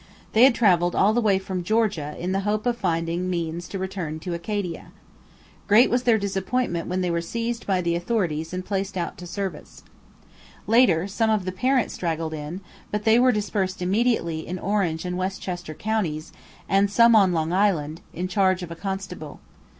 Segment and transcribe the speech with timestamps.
[0.33, 3.77] They had travelled all the way from Georgia in the hope of finding means to
[3.77, 4.91] return to Acadia.
[5.67, 9.27] Great was their disappointment when they were seized by the authorities and placed out to
[9.27, 9.83] service.
[10.65, 15.19] Later some of the parents straggled in, but they were dispersed immediately in Orange and
[15.19, 16.31] Westchester counties,
[16.67, 19.39] and some on Long Island, in charge of a constable.